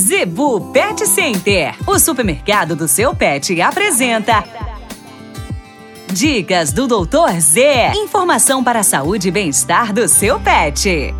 [0.00, 4.42] Zebu Pet Center, o supermercado do seu pet, apresenta.
[6.10, 7.92] Dicas do Doutor Z.
[7.94, 11.14] Informação para a saúde e bem-estar do seu pet.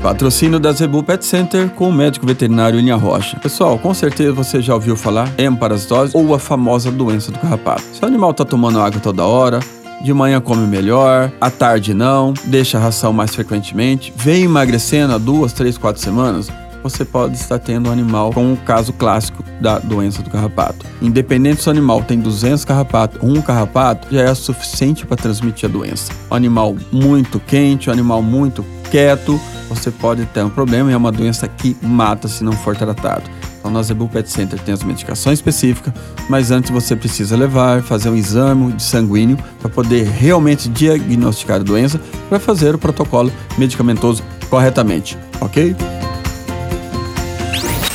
[0.00, 3.38] Patrocínio da Zebu Pet Center com o médico veterinário Linha Rocha.
[3.38, 7.84] Pessoal, com certeza você já ouviu falar hemparasitose ou a famosa doença do carrapato.
[7.92, 9.60] Se o animal está tomando água toda hora,
[10.02, 15.18] de manhã come melhor, à tarde não, deixa a ração mais frequentemente, vem emagrecendo há
[15.18, 16.50] duas, três, quatro semanas,
[16.82, 20.84] você pode estar tendo um animal com o caso clássico da doença do carrapato.
[21.00, 25.68] Independente se o animal tem 200 carrapatos ou um carrapato, já é suficiente para transmitir
[25.68, 26.12] a doença.
[26.30, 30.96] Um animal muito quente, um animal muito quieto, você pode ter um problema e é
[30.96, 33.22] uma doença que mata se não for tratado.
[33.58, 35.94] Então, na Zebu Pet Center tem as medicações específicas,
[36.28, 41.62] mas antes você precisa levar, fazer um exame de sanguíneo para poder realmente diagnosticar a
[41.62, 45.76] doença, para fazer o protocolo medicamentoso corretamente, ok?